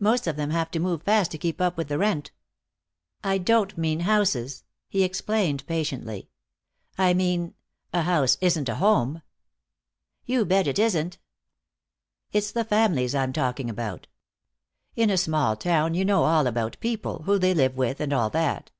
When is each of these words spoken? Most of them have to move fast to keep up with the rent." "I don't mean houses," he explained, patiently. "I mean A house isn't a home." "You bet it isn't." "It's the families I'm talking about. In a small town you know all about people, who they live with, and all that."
Most 0.00 0.26
of 0.26 0.36
them 0.36 0.48
have 0.48 0.70
to 0.70 0.78
move 0.80 1.02
fast 1.02 1.30
to 1.32 1.36
keep 1.36 1.60
up 1.60 1.76
with 1.76 1.88
the 1.88 1.98
rent." 1.98 2.30
"I 3.22 3.36
don't 3.36 3.76
mean 3.76 4.00
houses," 4.00 4.64
he 4.88 5.02
explained, 5.04 5.66
patiently. 5.66 6.30
"I 6.96 7.12
mean 7.12 7.52
A 7.92 8.00
house 8.04 8.38
isn't 8.40 8.70
a 8.70 8.76
home." 8.76 9.20
"You 10.24 10.46
bet 10.46 10.66
it 10.68 10.78
isn't." 10.78 11.18
"It's 12.32 12.50
the 12.50 12.64
families 12.64 13.14
I'm 13.14 13.34
talking 13.34 13.68
about. 13.68 14.06
In 14.96 15.10
a 15.10 15.18
small 15.18 15.54
town 15.54 15.92
you 15.92 16.02
know 16.02 16.24
all 16.24 16.46
about 16.46 16.80
people, 16.80 17.24
who 17.24 17.38
they 17.38 17.52
live 17.52 17.76
with, 17.76 18.00
and 18.00 18.14
all 18.14 18.30
that." 18.30 18.70